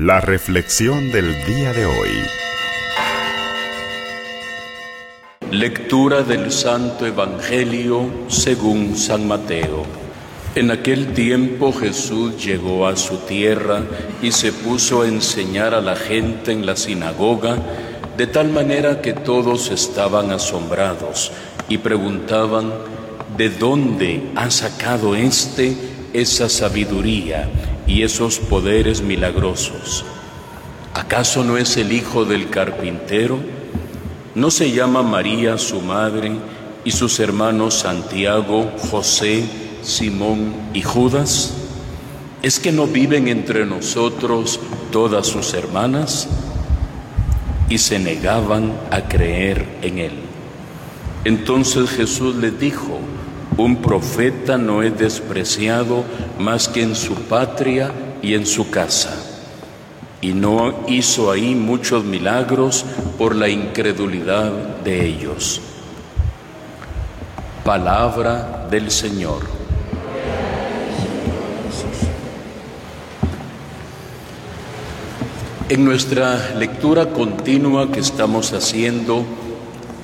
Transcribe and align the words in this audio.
La 0.00 0.20
reflexión 0.20 1.10
del 1.10 1.44
día 1.44 1.72
de 1.72 1.84
hoy. 1.84 2.10
Lectura 5.50 6.22
del 6.22 6.52
Santo 6.52 7.04
Evangelio 7.04 8.08
según 8.28 8.96
San 8.96 9.26
Mateo. 9.26 9.84
En 10.54 10.70
aquel 10.70 11.14
tiempo 11.14 11.72
Jesús 11.72 12.44
llegó 12.44 12.86
a 12.86 12.96
su 12.96 13.16
tierra 13.26 13.82
y 14.22 14.30
se 14.30 14.52
puso 14.52 15.02
a 15.02 15.08
enseñar 15.08 15.74
a 15.74 15.80
la 15.80 15.96
gente 15.96 16.52
en 16.52 16.64
la 16.64 16.76
sinagoga, 16.76 17.56
de 18.16 18.28
tal 18.28 18.50
manera 18.50 19.02
que 19.02 19.14
todos 19.14 19.72
estaban 19.72 20.30
asombrados 20.30 21.32
y 21.68 21.78
preguntaban, 21.78 22.72
¿de 23.36 23.50
dónde 23.50 24.30
ha 24.36 24.48
sacado 24.52 25.16
éste 25.16 25.76
esa 26.12 26.48
sabiduría 26.48 27.48
y 27.88 28.02
esos 28.02 28.38
poderes 28.38 29.02
milagrosos? 29.02 30.04
¿Acaso 30.94 31.42
no 31.42 31.56
es 31.56 31.76
el 31.76 31.92
hijo 31.92 32.24
del 32.24 32.50
carpintero? 32.50 33.38
¿No 34.34 34.50
se 34.52 34.70
llama 34.70 35.02
María 35.02 35.58
su 35.58 35.80
madre 35.80 36.32
y 36.84 36.92
sus 36.92 37.18
hermanos 37.18 37.74
Santiago, 37.74 38.70
José, 38.90 39.44
Simón 39.82 40.54
y 40.74 40.82
Judas? 40.82 41.54
¿Es 42.42 42.60
que 42.60 42.70
no 42.70 42.86
viven 42.86 43.26
entre 43.26 43.66
nosotros 43.66 44.60
todas 44.92 45.26
sus 45.26 45.54
hermanas? 45.54 46.28
Y 47.68 47.78
se 47.78 47.98
negaban 47.98 48.72
a 48.90 49.08
creer 49.08 49.66
en 49.82 49.98
él. 49.98 50.12
Entonces 51.24 51.90
Jesús 51.90 52.36
les 52.36 52.58
dijo, 52.60 53.00
un 53.58 53.82
profeta 53.82 54.56
no 54.56 54.84
es 54.84 54.96
despreciado 54.96 56.04
más 56.38 56.68
que 56.68 56.80
en 56.80 56.94
su 56.94 57.14
patria 57.14 57.90
y 58.22 58.34
en 58.34 58.46
su 58.46 58.70
casa. 58.70 59.14
Y 60.20 60.32
no 60.32 60.84
hizo 60.86 61.30
ahí 61.30 61.56
muchos 61.56 62.04
milagros 62.04 62.84
por 63.18 63.34
la 63.34 63.48
incredulidad 63.48 64.52
de 64.84 65.06
ellos. 65.06 65.60
Palabra 67.64 68.68
del 68.70 68.92
Señor. 68.92 69.42
En 75.68 75.84
nuestra 75.84 76.54
lectura 76.56 77.10
continua 77.10 77.90
que 77.90 78.00
estamos 78.00 78.52
haciendo 78.52 79.24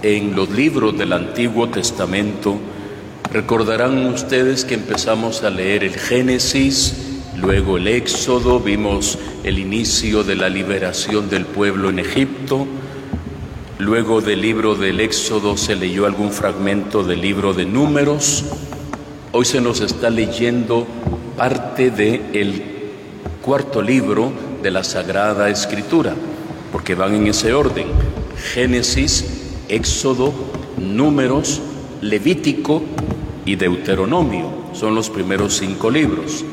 en 0.03 0.35
los 0.35 0.51
libros 0.51 0.99
del 0.99 1.13
Antiguo 1.13 1.69
Testamento, 1.69 2.59
recordarán 3.35 4.07
ustedes 4.07 4.65
que 4.65 4.75
empezamos 4.75 5.43
a 5.43 5.51
leer 5.51 5.83
el 5.83 5.97
Génesis, 5.97 6.95
luego 7.37 7.79
el 7.79 7.89
Éxodo, 7.89 8.61
vimos 8.61 9.19
el 9.43 9.59
inicio 9.59 10.23
de 10.23 10.37
la 10.37 10.49
liberación 10.49 11.29
del 11.29 11.45
pueblo 11.45 11.91
en 11.91 11.99
Egipto, 11.99 12.65
luego 13.81 14.21
del 14.21 14.41
libro 14.41 14.77
del 14.77 15.01
Éxodo 15.01 15.57
se 15.57 15.75
leyó 15.75 16.07
algún 16.07 16.31
fragmento 16.31 17.03
del 17.03 17.23
libro 17.23 17.53
de 17.55 17.65
Números, 17.65 18.45
hoy 19.33 19.45
se 19.45 19.61
nos 19.61 19.81
está 19.81 20.11
leyendo 20.11 20.87
parte 21.37 21.91
del 21.91 22.21
el 22.35 22.63
cuarto 23.43 23.83
libro 23.83 24.31
de 24.63 24.71
la 24.71 24.85
Sagrada 24.85 25.51
Escritura, 25.51 26.15
porque 26.71 26.95
van 26.95 27.17
en 27.17 27.27
ese 27.27 27.53
orden, 27.53 27.89
Génesis, 28.53 29.25
Éxodo, 29.69 30.33
Números, 30.79 31.61
Levítico 32.01 32.83
y 33.45 33.57
Deuteronomio. 33.57 34.51
Son 34.73 34.95
los 34.95 35.11
primeros 35.11 35.57
cinco 35.57 35.91
libros. 35.91 36.45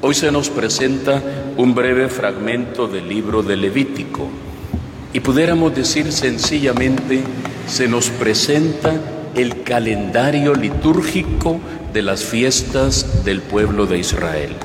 Hoy 0.00 0.14
se 0.14 0.32
nos 0.32 0.50
presenta 0.50 1.22
un 1.56 1.74
breve 1.74 2.08
fragmento 2.08 2.88
del 2.88 3.08
libro 3.08 3.42
de 3.42 3.56
Levítico 3.56 4.28
y 5.12 5.20
pudiéramos 5.20 5.74
decir 5.74 6.10
sencillamente, 6.12 7.22
se 7.66 7.86
nos 7.86 8.08
presenta 8.08 9.00
el 9.34 9.62
calendario 9.62 10.54
litúrgico 10.54 11.60
de 11.92 12.02
las 12.02 12.24
fiestas 12.24 13.24
del 13.24 13.42
pueblo 13.42 13.86
de 13.86 13.98
Israel. 13.98 14.56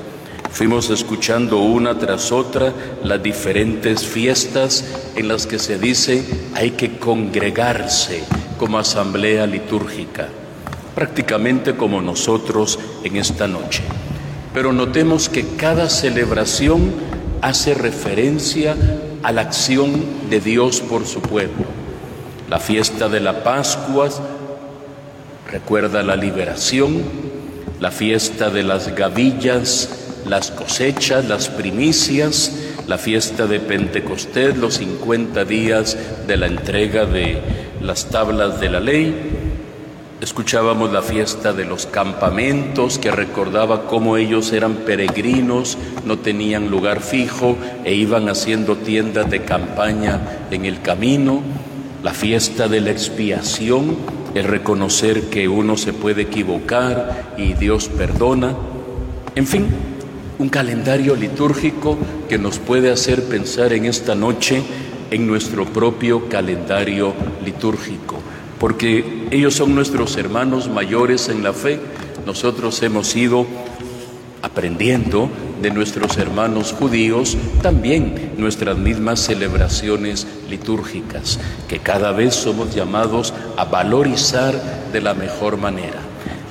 Fuimos 0.52 0.90
escuchando 0.90 1.60
una 1.60 2.00
tras 2.00 2.32
otra 2.32 2.74
las 3.04 3.22
diferentes 3.22 4.08
fiestas 4.08 4.86
en 5.16 5.28
las 5.28 5.46
que 5.46 5.60
se 5.60 5.78
dice 5.78 6.24
hay 6.56 6.72
que 6.72 6.98
congregarse 6.98 8.24
como 8.58 8.80
asamblea 8.80 9.46
litúrgica, 9.46 10.30
prácticamente 10.98 11.76
como 11.76 12.02
nosotros 12.02 12.80
en 13.04 13.18
esta 13.18 13.48
noche. 13.48 13.84
Pero 14.52 14.74
notemos 14.74 15.30
que 15.30 15.46
cada 15.56 15.92
celebración 15.92 16.92
hace 17.44 17.76
referencia 17.76 18.76
a 19.22 19.32
la 19.32 19.42
acción 19.42 19.92
de 20.32 20.40
Dios 20.40 20.82
por 20.82 21.06
su 21.06 21.22
pueblo. 21.22 21.66
La 22.50 22.58
fiesta 22.58 23.10
de 23.10 23.20
la 23.20 23.44
Pascua 23.44 24.10
recuerda 25.52 26.02
la 26.02 26.16
liberación, 26.16 27.04
la 27.80 27.92
fiesta 27.92 28.50
de 28.50 28.64
las 28.64 28.96
gavillas 28.96 29.90
las 30.28 30.52
cosechas, 30.52 31.26
las 31.26 31.50
primicias, 31.50 32.52
la 32.88 32.98
fiesta 32.98 33.48
de 33.48 33.60
Pentecostés, 33.60 34.58
los 34.58 34.76
50 34.76 35.46
días 35.46 35.98
de 36.28 36.38
la 36.38 36.48
entrega 36.48 37.06
de 37.06 37.40
las 37.82 38.10
tablas 38.10 38.60
de 38.60 38.70
la 38.70 38.80
ley. 38.80 39.37
Escuchábamos 40.20 40.92
la 40.92 41.04
fiesta 41.04 41.54
de 41.54 41.64
los 41.64 41.86
campamentos 41.86 42.98
que 42.98 43.12
recordaba 43.12 43.86
cómo 43.86 44.18
ellos 44.18 44.52
eran 44.52 44.78
peregrinos, 44.78 45.78
no 46.06 46.18
tenían 46.18 46.72
lugar 46.72 47.02
fijo 47.02 47.56
e 47.86 47.94
iban 47.94 48.28
haciendo 48.28 48.78
tiendas 48.78 49.30
de 49.30 49.44
campaña 49.44 50.48
en 50.50 50.66
el 50.66 50.82
camino. 50.82 51.44
La 52.04 52.16
fiesta 52.16 52.68
de 52.68 52.82
la 52.82 52.90
expiación, 52.90 53.96
el 54.34 54.46
reconocer 54.46 55.30
que 55.30 55.48
uno 55.48 55.78
se 55.78 55.94
puede 55.94 56.24
equivocar 56.24 57.36
y 57.38 57.54
Dios 57.54 57.88
perdona. 57.88 58.56
En 59.36 59.46
fin, 59.46 59.68
un 60.40 60.50
calendario 60.50 61.16
litúrgico 61.16 61.96
que 62.28 62.40
nos 62.40 62.58
puede 62.58 62.92
hacer 62.92 63.24
pensar 63.26 63.72
en 63.72 63.86
esta 63.86 64.16
noche 64.16 64.64
en 65.12 65.28
nuestro 65.28 65.66
propio 65.66 66.28
calendario 66.28 67.14
litúrgico, 67.46 68.18
porque 68.60 69.28
ellos 69.32 69.56
son 69.56 69.76
nuestros 69.76 70.18
hermanos 70.18 70.70
mayores 70.70 71.30
en 71.30 71.44
la 71.44 71.54
fe, 71.54 71.80
nosotros 72.26 72.82
hemos 72.84 73.16
ido 73.16 73.46
aprendiendo 74.42 75.30
de 75.62 75.72
nuestros 75.72 76.18
hermanos 76.18 76.74
judíos 76.78 77.38
también 77.62 78.34
nuestras 78.38 78.78
mismas 78.78 79.20
celebraciones 79.20 80.28
litúrgicas, 80.50 81.40
que 81.68 81.80
cada 81.80 82.12
vez 82.12 82.36
somos 82.36 82.74
llamados 82.76 83.34
a 83.58 83.66
valorizar 83.66 84.90
de 84.92 85.02
la 85.02 85.14
mejor 85.14 85.58
manera. 85.58 86.00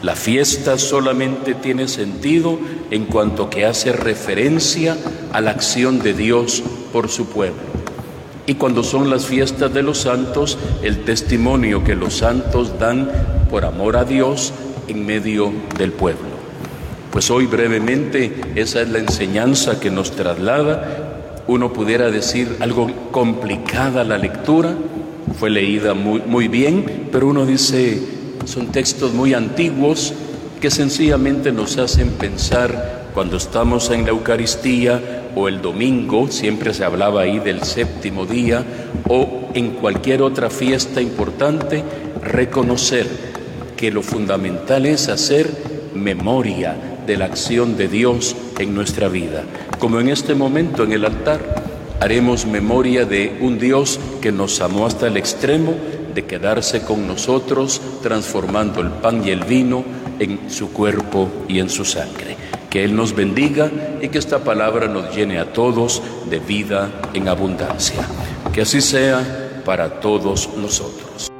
La 0.02 0.14
fiesta 0.14 0.78
solamente 0.78 1.54
tiene 1.54 1.88
sentido 1.88 2.58
en 2.90 3.06
cuanto 3.06 3.48
que 3.48 3.64
hace 3.64 3.92
referencia 3.92 4.96
a 5.32 5.40
la 5.40 5.52
acción 5.52 6.00
de 6.00 6.12
Dios 6.12 6.62
por 6.92 7.08
su 7.08 7.26
pueblo. 7.26 7.85
Y 8.46 8.54
cuando 8.54 8.84
son 8.84 9.10
las 9.10 9.26
fiestas 9.26 9.74
de 9.74 9.82
los 9.82 9.98
santos, 9.98 10.56
el 10.82 11.04
testimonio 11.04 11.82
que 11.82 11.96
los 11.96 12.18
santos 12.18 12.78
dan 12.78 13.10
por 13.50 13.64
amor 13.64 13.96
a 13.96 14.04
Dios 14.04 14.52
en 14.86 15.04
medio 15.04 15.52
del 15.76 15.92
pueblo. 15.92 16.36
Pues 17.10 17.30
hoy 17.30 17.46
brevemente 17.46 18.40
esa 18.54 18.82
es 18.82 18.88
la 18.90 18.98
enseñanza 18.98 19.80
que 19.80 19.90
nos 19.90 20.12
traslada. 20.12 21.42
Uno 21.48 21.72
pudiera 21.72 22.10
decir 22.10 22.56
algo 22.60 22.90
complicada 23.10 24.04
la 24.04 24.18
lectura, 24.18 24.74
fue 25.38 25.50
leída 25.50 25.94
muy, 25.94 26.22
muy 26.26 26.46
bien, 26.46 27.08
pero 27.10 27.28
uno 27.28 27.46
dice, 27.46 28.00
son 28.44 28.66
textos 28.66 29.12
muy 29.12 29.34
antiguos 29.34 30.12
que 30.60 30.70
sencillamente 30.70 31.52
nos 31.52 31.78
hacen 31.78 32.10
pensar 32.10 33.05
cuando 33.16 33.38
estamos 33.38 33.88
en 33.88 34.04
la 34.04 34.10
Eucaristía 34.10 35.30
o 35.34 35.48
el 35.48 35.62
domingo, 35.62 36.30
siempre 36.30 36.74
se 36.74 36.84
hablaba 36.84 37.22
ahí 37.22 37.38
del 37.38 37.62
séptimo 37.62 38.26
día, 38.26 38.62
o 39.08 39.48
en 39.54 39.70
cualquier 39.70 40.20
otra 40.20 40.50
fiesta 40.50 41.00
importante, 41.00 41.82
reconocer 42.20 43.06
que 43.74 43.90
lo 43.90 44.02
fundamental 44.02 44.84
es 44.84 45.08
hacer 45.08 45.50
memoria 45.94 46.76
de 47.06 47.16
la 47.16 47.24
acción 47.24 47.78
de 47.78 47.88
Dios 47.88 48.36
en 48.58 48.74
nuestra 48.74 49.08
vida. 49.08 49.44
Como 49.78 49.98
en 49.98 50.10
este 50.10 50.34
momento 50.34 50.84
en 50.84 50.92
el 50.92 51.06
altar, 51.06 51.40
haremos 52.00 52.44
memoria 52.44 53.06
de 53.06 53.38
un 53.40 53.58
Dios 53.58 53.98
que 54.20 54.30
nos 54.30 54.60
amó 54.60 54.84
hasta 54.84 55.06
el 55.06 55.16
extremo 55.16 55.72
de 56.14 56.26
quedarse 56.26 56.82
con 56.82 57.06
nosotros, 57.06 57.80
transformando 58.02 58.82
el 58.82 58.90
pan 58.90 59.26
y 59.26 59.30
el 59.30 59.44
vino 59.44 59.84
en 60.18 60.50
su 60.50 60.70
cuerpo 60.70 61.30
y 61.48 61.60
en 61.60 61.70
su 61.70 61.86
sangre. 61.86 62.45
Que 62.76 62.84
Él 62.84 62.94
nos 62.94 63.14
bendiga 63.14 63.70
y 64.02 64.10
que 64.10 64.18
esta 64.18 64.40
palabra 64.44 64.86
nos 64.86 65.16
llene 65.16 65.38
a 65.38 65.50
todos 65.50 66.02
de 66.28 66.40
vida 66.40 66.90
en 67.14 67.26
abundancia. 67.26 68.06
Que 68.52 68.60
así 68.60 68.82
sea 68.82 69.62
para 69.64 69.98
todos 69.98 70.50
nosotros. 70.58 71.32